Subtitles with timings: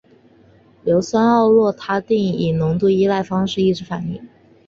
[0.85, 4.27] 盐酸奥洛他定以浓度依赖方式抑制反应。